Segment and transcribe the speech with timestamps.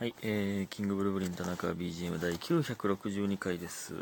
[0.00, 3.92] はい、えー、キングブルーブリン田中 BGM 第962回です。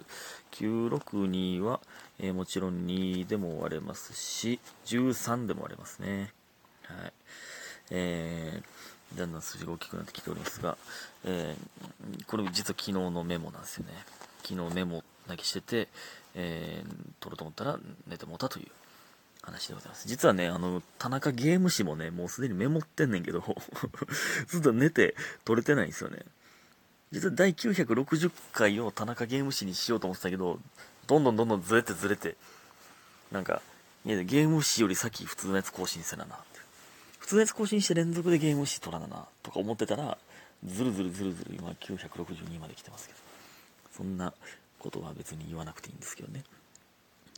[0.53, 1.81] 962は、
[2.21, 6.33] えーもちろん2でも割れますし、13でも割れますね。
[6.85, 7.13] はい。
[7.91, 10.77] えー、だんだん数字が大きくなってきておりますが、
[11.25, 13.93] えー、これ実は昨日のメモなんですよね。
[14.45, 15.89] 昨日メモだけしてて、
[16.37, 17.77] えー、撮ろうと思ったら
[18.07, 18.69] 寝てもうたという
[19.49, 20.07] 話でございます。
[20.07, 23.43] 実はね、あの、田中ゲーム誌もね、もうすでにメモってんねんけど、
[24.47, 26.25] ずっと寝て撮れてないんですよね。
[27.11, 30.61] 実は第960回を田中ゲーム誌にしようと思ってたけど、
[31.07, 32.37] どんどんどんどんずれてずれて、
[33.33, 33.63] なんか、
[34.05, 36.61] いや、ゲーム誌より先普通のやつ更新せななって。
[37.19, 40.19] 普通のやつ更新して連続でゲーム誌撮らなな、とか思ってたら、
[40.65, 43.21] ずるずるずるずる今962まで来てますけど、
[43.97, 44.35] そんな
[44.79, 46.45] ことは別に言わなくていいんですけどね。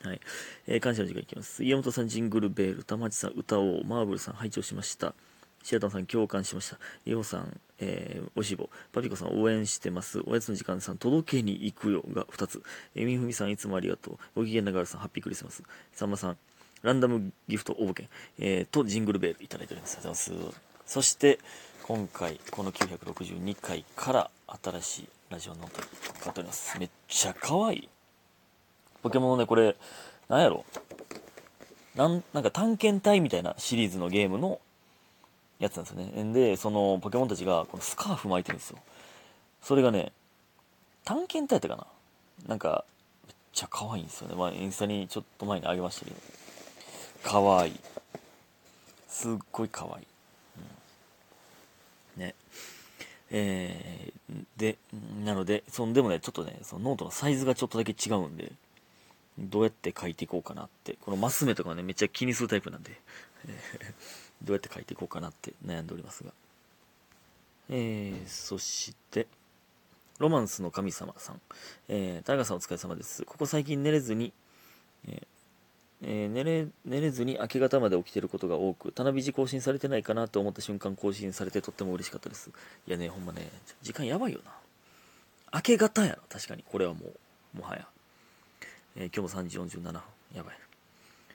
[0.03, 0.21] はい。
[0.67, 1.63] えー感謝の時間いきます。
[1.63, 5.15] 家元さん、ジングルベール、玉内さん、歌おう、マーブルさん、拝聴しました。
[5.63, 6.79] シアタンさん、共感しました。
[7.05, 10.23] イオさん、えーおしぼ、パピコさん、応援してます。
[10.25, 12.63] おやつの時間さん、届けに行くよが2つ。
[12.95, 14.19] えみふみさん、いつもありがとう。
[14.37, 15.63] ご機嫌ながらさん、ハッピークリスマス。
[15.93, 16.39] さんまさん、
[16.83, 18.09] ランダムギフト応募券、
[18.39, 19.99] えーと、ジングルベールいただいております。
[19.99, 20.61] ありがとうございます。
[20.87, 21.39] そして、
[21.83, 24.31] 今回、この962回から
[24.63, 25.83] 新しいラジオノート
[26.21, 26.79] 買っております。
[26.79, 27.89] めっちゃ可愛い。
[29.03, 29.77] ポケモンのね、これ、
[30.29, 30.65] なんやろ？
[31.97, 34.61] なん、なんか探検隊みたいなシリーズのゲームの
[35.59, 36.33] やつなんですよね。
[36.33, 38.79] で、そのポケモンたちがこのスカーフ巻いてるんですよ。
[39.63, 40.13] それがね、
[41.05, 41.87] 探検隊ったかな？
[42.49, 42.85] なんか、
[43.27, 44.35] めっちゃ可愛いんですよね。
[44.37, 46.17] まあ、インスタにちょっと前にあげましたけど。
[47.23, 47.81] 可愛い。
[49.09, 50.07] すっごい可愛い。
[52.17, 52.35] うん、ね。
[53.33, 54.77] えー、で、
[55.25, 58.53] なので、そのでもね、ちょっとね、そのノートのサイズがちょっとだけ違うんで、
[59.41, 63.01] どうやって書いていこうかなって、このマス目とかね、めっちゃ気にするタイプなんで、
[64.43, 66.33] どうやって書いていこうかなって悩んでおりますが。
[67.71, 69.27] えー、そして、
[70.19, 71.41] ロマンスの神様さん。
[71.89, 73.25] えー、田中さんお疲れ様です。
[73.25, 74.33] ここ最近寝れずに、
[75.07, 75.27] えー
[76.03, 82.51] えー寝れ寝れずに明け方まで起きてることが多く、棚ビジ更新されてないかなと思った瞬間更新されてとっても嬉しかったです。
[82.87, 83.51] いやね、ほんまね、
[83.83, 84.53] 時間やばいよな。
[85.53, 86.65] 明け方やろ、確かに。
[86.67, 87.07] これはも
[87.55, 87.87] う、もはや。
[88.97, 89.93] えー今日も3時47分。
[90.35, 90.59] やばい。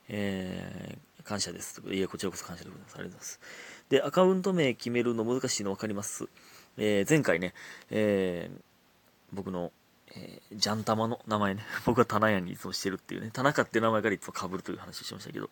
[0.08, 1.82] えー感謝です。
[1.90, 2.94] いや、こちらこそ感謝でございます。
[2.94, 3.40] ありがとうございます。
[3.88, 6.28] で、アカウント名決めるの難しいの分かります？
[6.78, 7.52] えー前回ね、
[7.90, 8.60] えー
[9.32, 9.72] 僕の、
[10.14, 15.50] えージャンタマの名前ね、 僕は棚屋にいつもしてるっていうね、田中っていう名前からいつも被るという話をしましたけど、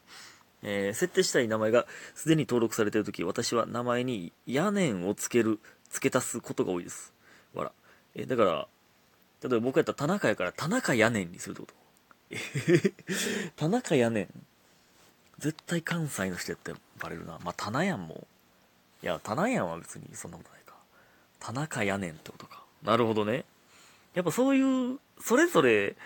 [0.62, 5.59] えー設定したい名前がすでに登録されているとき、私は名前に屋根をつける、
[5.91, 7.12] 付け足すことが多いです。
[7.53, 7.72] わら。
[8.15, 8.69] えーだから、
[9.42, 11.75] 例えば僕やったら田中やから田中屋根にするってこと？
[13.56, 14.28] 田中屋根
[15.39, 17.39] 絶対関西の人やってバレるな。
[17.43, 18.27] まあ、棚屋も、
[19.03, 20.75] いや、棚屋は別にそんなことないか。
[21.41, 22.65] 田中屋根ってことか。
[22.83, 23.45] なるほどね。
[24.15, 25.97] やっぱそういう、それぞれ、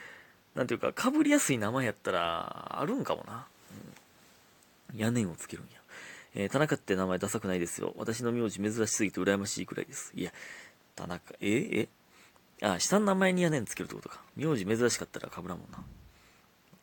[0.54, 3.46] なんていうか、被りやすい名前やったら、あるんかもな。
[4.92, 5.72] うん、屋根をつけるんや。
[6.34, 7.94] えー田中って名前ダサくないですよ。
[7.96, 10.12] 私の名字珍しすぎて羨ましいくらいです。
[10.14, 10.32] いや、
[10.94, 11.88] 田中、え
[12.60, 12.66] え？
[12.66, 14.20] あ、下の名前に屋根つけるってことか。
[14.36, 15.84] 名字珍しかったら被らんもんな。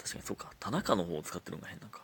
[0.06, 0.52] 確かにそうか。
[0.60, 2.02] 田中の方を使ってるのが変なんか。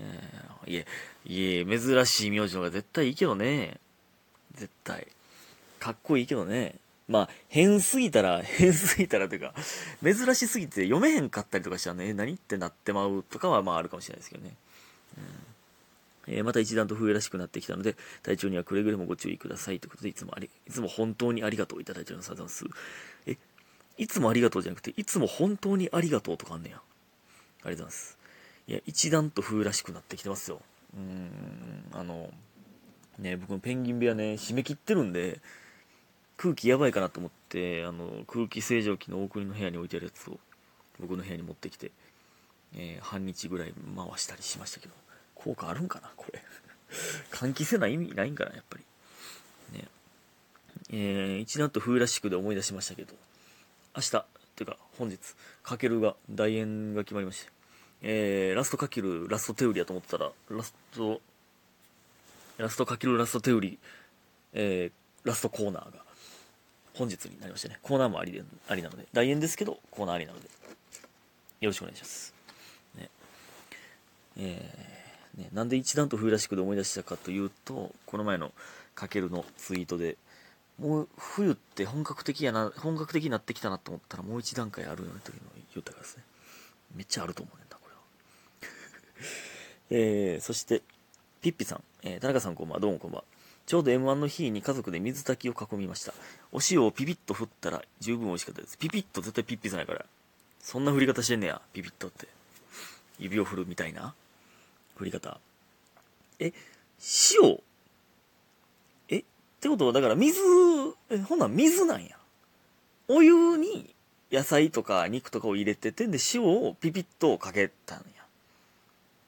[0.00, 0.86] えー、いえ、
[1.24, 3.78] いえ、珍しい名字の方が絶対いいけどね。
[4.56, 5.06] 絶対。
[5.78, 6.74] かっこいいけどね。
[7.08, 9.54] まあ、変すぎたら、 変すぎたらというか、
[10.02, 14.56] 珍しすぎて読めへんかったりとかしたらね、何ってなってまうとかはまああるかもしれないですけどね。
[15.16, 15.24] うん
[16.28, 22.30] えーまた一段と冬らしくなってきたので、体調にはくれぐれもご注意くださいということで、いつもあり、いつも本当にありがとういただいております。
[22.30, 22.78] ありがとうございます。
[23.30, 23.38] え、
[24.02, 26.82] いつもありがとうじゃなくて、いつも本当にありがとうとかあんねや。
[27.62, 28.18] ありがとうございます。
[28.68, 30.60] いや、一段と冬らしくなってきてますよ。
[30.96, 32.30] うん、あの、
[33.18, 35.40] ね、僕のペンギン部屋ね、締め切ってるんで、
[36.36, 40.38] 空気やばいかなと思って、あの、空気清浄機の大国の部屋に置いてあるやつを、
[41.00, 41.92] 僕の部屋に持ってきて、
[42.74, 44.94] えー半日ぐらい回したりしましたけど、
[45.34, 46.42] 効果あるんかな、これ。
[47.30, 48.84] 換気せない意味ないんかな、やっぱり。
[49.78, 49.88] ね。
[50.90, 53.14] えー一段と冬らしくで思い出しましたけど、
[53.94, 54.26] 明日、と
[54.62, 55.18] いうか本日、
[55.62, 57.55] かけるが、大演が決まりまして、
[58.08, 61.20] えーラストかけるラストテウリやと思ってたら、ラスト、
[62.56, 63.80] ラストかけるラストテウリ、
[64.52, 66.04] えーラストコーナーが、
[66.94, 70.46] 本日になりましてね、コーナーもありで、ありなので、大演ですけど、コーナーありなので、
[71.60, 72.32] よろしくお願いします。
[72.94, 73.10] ね。
[74.36, 78.52] えーね、なんで一段と冬らしくで思い出したかというと、この前の
[78.94, 80.16] かけるのツイートで、
[80.78, 86.22] もう冬って本格的やな、本格的になってきたなと思ったらもう一段階あるよねというのを言ったからですね。
[86.94, 87.65] めっちゃあると思うね、
[89.90, 90.82] えー、そして、
[91.40, 93.24] ピッピさん、えー田中さんこんばんは、どうもこんばんは。
[93.66, 96.12] ちょうど M1 の日に家族で水炊きを囲みました。
[96.52, 98.78] お塩をピピッと振ったら十分美味しかったです。
[98.78, 100.04] ピピッと絶対ピッピじゃないから。
[100.60, 102.26] そんな振り方してんねや、ピピッとって。
[103.18, 104.14] 指を振るみたいな
[104.96, 105.40] 振り方。
[106.38, 106.52] え、
[107.40, 107.58] 塩？
[109.08, 109.18] え？
[109.18, 109.24] っ
[109.60, 110.40] てことは、だから水、
[111.10, 112.16] え、ほんなん水なんや。
[113.08, 113.94] お湯に
[114.32, 118.15] 野菜とか肉とかを入れてて、で、塩をピピッとかけたんや。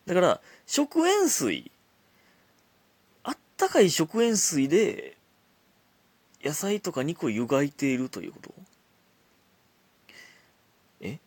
[0.08, 1.70] だから、食塩水、
[3.22, 5.16] あったかい食塩水で、
[6.42, 8.54] 野菜とか肉を湯がいているということ？
[11.02, 11.18] え？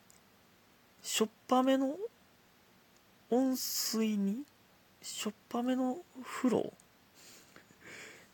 [1.03, 1.95] しょっぱめの
[3.29, 4.39] 温水に？
[5.03, 6.73] しょっぱめの風呂？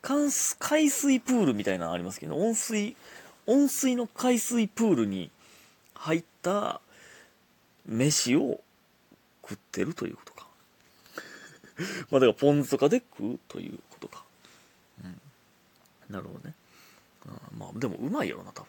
[0.00, 2.96] 海海水プールみたいなのありますけど、温水、
[3.46, 5.30] 温水の海水プールに
[5.94, 6.80] 入った
[7.86, 8.60] 飯を
[9.42, 10.37] 食ってるということ。
[12.10, 14.24] まあだからポン酢とかで食うということか。
[15.04, 15.20] うん。
[16.10, 16.54] なるほどね。
[17.26, 18.68] あまあでもうまいやろな、多分。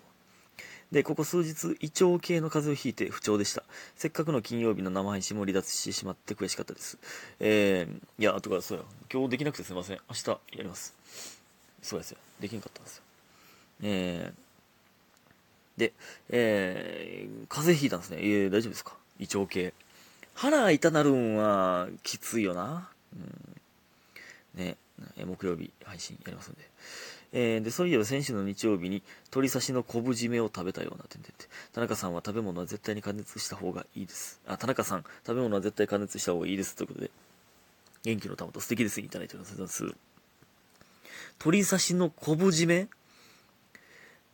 [0.91, 3.63] で、ここ数日、胃腸系の風邪をひいて不調でした。
[3.95, 6.97] せっかくの金曜日の生配信も離脱してしまって悔しかったです。
[7.39, 8.83] えー、いや、あとからそうや。
[9.11, 9.99] 今日できなくてすいません。
[10.09, 10.95] 明日やります。
[11.83, 12.17] そうですよ。
[12.39, 13.03] できなかったんですよ。
[13.83, 15.93] えー、で、
[16.29, 18.17] えー、風邪ひいたんですね。
[18.21, 18.97] えー、大丈夫ですか？
[19.19, 19.73] 胃腸系。
[20.33, 22.89] 腹痛なるんはきついよな。
[23.15, 24.61] うん。
[24.61, 24.77] ね、
[25.25, 26.59] 木曜日配信やりますんで。
[27.31, 31.45] えー、で、そういえば先週の日曜日に鶏刺しの昆布締めを食べたような点々て。
[31.73, 34.41] 田中さんは食べ物は絶対に加熱した方がいいです。
[34.47, 36.75] あ、田中さん、食べ物は絶対加熱した方がいいです。
[36.75, 37.11] ということで、
[38.03, 38.99] 元気の玉と素敵です。
[38.99, 39.83] いただいております。
[41.39, 42.87] 鶏刺しの昆布締め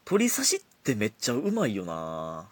[0.06, 2.48] 鶏刺しってめっちゃうまいよな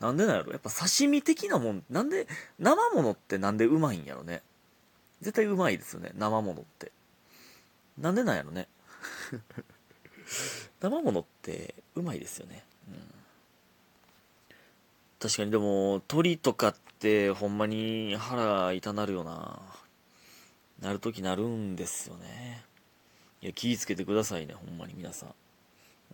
[0.00, 2.28] なんでなんやろやっぱ刺身的なもん、なんで、
[2.58, 4.42] 生物ってなんでうまいんやろね。
[5.20, 6.92] 絶対うまいですよね、生物って。
[7.98, 8.68] なんでなんやろね。
[10.80, 12.94] 生ものってうまいですよね、うん、
[15.18, 19.60] 確かにでも鳥とかってほんまに腹痛なるよな
[20.80, 22.64] なるときなるんですよね
[23.42, 25.34] いや気ぃつけてくださいねほんまに皆さん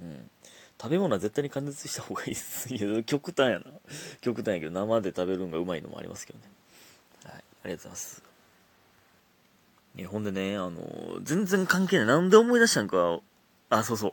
[0.01, 0.31] うん
[0.81, 2.75] 食べ物は絶対に加熱した方がいいっす。
[2.75, 3.67] いや、極端やな。
[4.21, 6.47] 極端やけど、生で食べるのがうまいのもありますけどね。
[7.23, 7.35] はい。
[7.35, 8.34] ありがとうございます。
[9.97, 12.07] いや、ほんでね、あの、全然関係ない。
[12.07, 13.21] なんで思い出したんか、
[13.71, 14.13] あ、そうそう。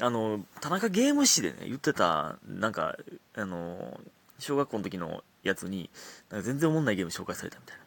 [0.00, 2.96] あの、田中ゲーム誌でね、言ってた、なんか、
[3.34, 4.00] あの、
[4.38, 5.90] 小学校の時のやつに、
[6.30, 7.82] なんか全然思んないゲーム紹介されたみたいな。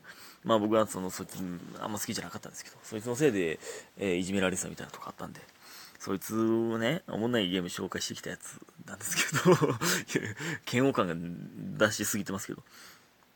[0.46, 1.38] まあ僕はその、そいつ、
[1.80, 3.60] あんま好きじゃなかったんですけど、そいつのせいで、
[3.98, 5.42] えー、いじめられてたみたいなとこあったんで、
[6.00, 9.58] そいつをね、思んないゲーム紹介してきたやつなんですけど、
[10.72, 12.64] 嫌悪感が出しすぎてますけど、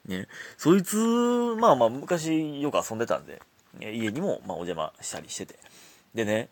[0.06, 0.96] ね、そいつ、
[1.60, 3.42] まあまあ昔よく遊んでたんで、
[3.80, 5.56] 家にも、まあ、お邪魔したりしてて。
[6.14, 6.50] でね、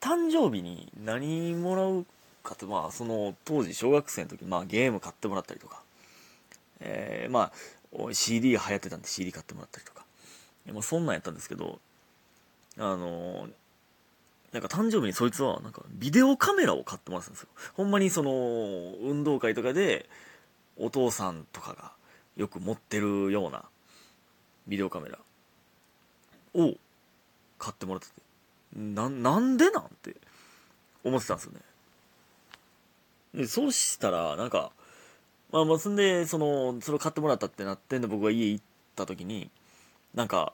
[0.00, 2.06] 誕生日に何もらう
[2.42, 5.82] かって、まあ、その、当時小学生の時、まあ、ゲーム買ってもらったりとか、
[6.80, 10.04] えー、まあ、CD が流行ってたんで CD 買ってもらったりとか、
[10.72, 11.78] まあ、そんなんやったんですけど、
[12.76, 13.48] あの
[14.52, 17.48] なんか誕生日にそいつは、なんか、ビデオカメラを買ってもらったんですよ。
[17.74, 18.30] ほんまにその、
[19.02, 20.08] 運動会とかで、
[20.76, 21.90] お父さんとかが
[22.36, 23.64] よく持ってるような、
[24.68, 25.18] ビデオカメラ。
[26.54, 26.74] を
[27.58, 28.12] 買ってもらってて。
[28.76, 30.16] ななんでなんて
[31.04, 31.60] 思ってたんですよね。
[33.34, 34.72] でそうしたらなんか
[35.52, 38.64] まあまあそんでそのそれを買ってもらったってなってんで僕が家行っ
[38.96, 39.50] た時に
[40.14, 40.52] なんか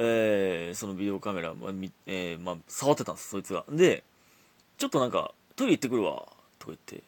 [0.00, 1.72] えー、そのビデオカメラ、まあ
[2.06, 3.64] えーまあ、触ってたんですそいつが。
[3.68, 4.04] で
[4.78, 6.24] ちょっとなんかトイレ行ってくるわ
[6.60, 7.02] とか言って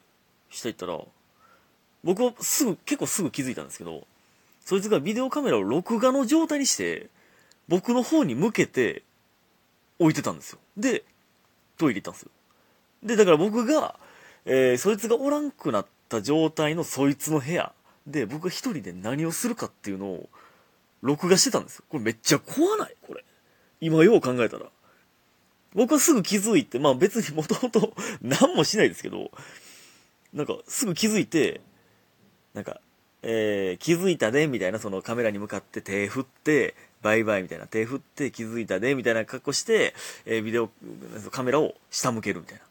[0.50, 0.98] 下行ったら
[2.02, 4.04] 僕はすぐ結構すぐ気づいたんですけど
[4.64, 7.08] そいつがビデオカメラを録画の状態にして
[7.70, 9.04] 僕の方に向けて
[9.98, 10.58] 置いてたんですよ。
[10.76, 11.04] で、
[11.78, 12.30] トイレ行ったんですよ。
[13.02, 13.94] で、だから僕が、
[14.44, 17.72] えー、そいつがおらんくなった状態のそいつの部屋
[18.06, 20.28] で、僕が一人で何をするかっていうのを、
[21.00, 21.84] 録画してたんですよ。
[21.88, 22.94] これめっちゃ怖ない？
[23.06, 23.24] これ。
[23.80, 24.66] 今よう考えたら。
[25.72, 29.30] 僕はすぐ気づいて、まあ別にもともと何もしないですけど、
[30.34, 31.60] なんかすぐ気づいて、
[32.52, 32.80] なんか、
[33.22, 39.94] えー、気づいたねみたいなそのカメラに向かって手振って、バイバイみたいな手振って気づいたで、みたいな格好して、
[40.26, 40.70] えー、ビデオ、
[41.30, 42.62] カメラを下向けるみたいな。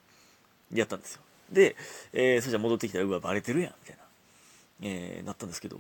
[0.80, 1.22] やったんですよ。
[1.52, 1.76] で、
[2.14, 4.04] えー、それじゃ戻ってきたら、うわ、バレてるやん、みたいな。
[4.82, 5.80] えー、なったんですけど、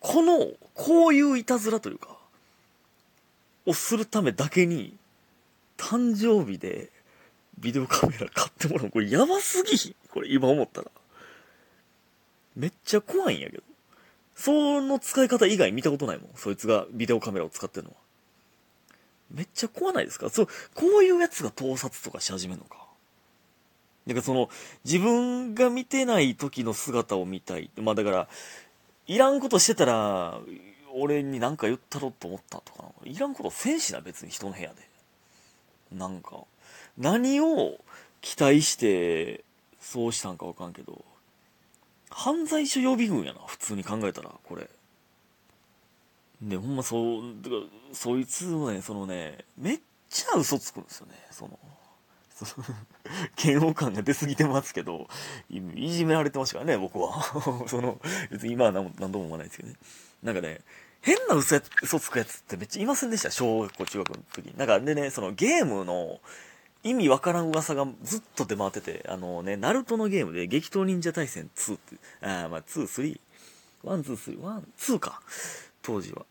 [0.00, 2.16] この、こういういたずらというか、
[3.66, 4.96] をするためだけに、
[5.76, 6.90] 誕生日で、
[7.58, 8.90] ビデオカメラ買ってもらう。
[8.90, 10.90] これやばすぎひこれ今思ったら。
[12.56, 13.62] めっちゃ怖いんやけど。
[14.36, 16.28] その使い方以外見たことないもん。
[16.34, 17.96] そいつがビデオカメラを使ってるのは。
[19.30, 20.28] めっちゃ怖ないですか？
[20.30, 22.84] そう、こういうやつが盗撮とかし始めるのか。
[24.06, 24.50] なんかその、
[24.84, 27.70] 自分が見てない時の姿を見たい。
[27.76, 28.28] まあだから、
[29.06, 30.38] いらんことしてたら、
[30.92, 34.74] 俺に何か言ったろと思ったとかいらんことせんしな、別に人の部屋で。
[35.90, 36.44] なんか、
[36.98, 37.78] 何を
[38.20, 39.42] 期待して、
[39.80, 41.04] そうしたんかわかんけど、
[42.14, 44.70] 犯罪者予備軍やな、普通に考えたら、これ。
[46.40, 47.56] で、ほんまそう、だか、
[47.92, 51.58] そいつもね、そのね、めっちゃ嘘つくんですよね、その。
[52.32, 52.64] そ の
[53.42, 55.08] 嫌悪感が出すぎてますけど、
[55.50, 57.20] いじめられてましたからね、僕は。
[57.66, 59.76] その、別に今は何何度も思わないですけどね。
[60.22, 60.60] なんかね、
[61.00, 66.20] 変な嘘嘘つくやつってめっちゃいませんでした小学校、中学の時なんかでね、そのゲームの
[66.84, 73.18] 意味わからん噂がずっと出回ってて、あのね、ナルトのゲームで激闘忍者対戦2って、あまあ2、3、
[73.84, 75.22] 1、2、3、1、2か。
[75.82, 76.26] 当時は。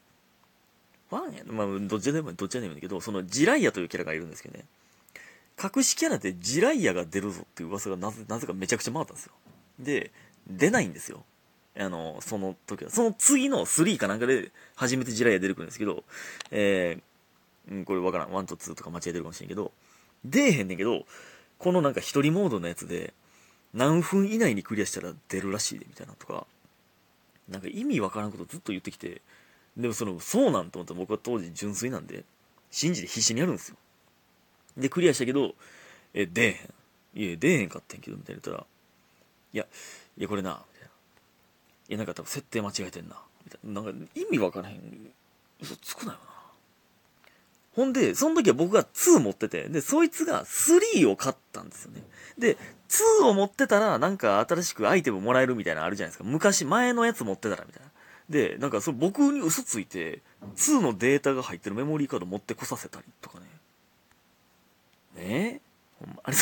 [1.11, 4.65] 1やまあ、どっちでも、どっちでもいいんだけど、そのジライアというキャラがいるんですけどね。
[5.61, 9.33] 隠しキャラでジライアが出るぞっていう噂がなぜ、なぜかめちゃくちゃ回ったんですよ。
[9.79, 10.11] で、
[10.47, 11.23] 出ないんですよ。
[11.77, 12.91] あの、その時は。
[12.91, 16.03] その次の3かなんかで初めてジライア出てくるんですけど、
[16.51, 18.29] えー、これわからん。
[18.29, 19.71] 1と2とか間違えてるかもしれんけど、
[20.25, 21.05] 出えへんねんけど、
[21.59, 23.13] このなんか一人モードのやつで、
[23.73, 26.45] 何分以内にクリアしたら出るらしいで、みたいなとか、
[27.49, 29.21] なんか意味わからんことずっと言ってきて、
[29.75, 32.23] でもその、そうなんと思った僕は当時純粋なんで、
[32.71, 33.77] 信じて必死にやるんですよ。
[34.77, 35.55] で、クリアしたけど、
[36.13, 37.27] え、出えへん。
[37.27, 38.67] いや、出えへんかってんけど、みたいな言ったら、
[39.53, 39.67] いや、
[40.17, 40.93] いや、これな、みたいな。
[41.89, 43.21] いや、なんか多分設定間違えてんな。
[43.45, 43.81] みたいな。
[43.81, 45.11] なんか意味わからへん。
[45.61, 46.32] 嘘つくなよな。
[47.75, 52.03] ほんで、その時は僕が2持ってて、で、そいつが3を買ったんですよね。
[52.37, 52.57] で、
[52.89, 56.23] 2を持ってたら、なんか新しくアイテムもらえるみたいなのあるじゃないですか。
[56.23, 57.89] 昔、前のやつ持ってたらみたいな。
[58.29, 60.21] で、なんかそ僕に嘘ついて、
[60.55, 63.45] 2のデータが入ってるメモリーカード持ってこさせたりとかね。
[65.15, 65.61] ねえ？
[65.99, 66.37] ほんま、あれ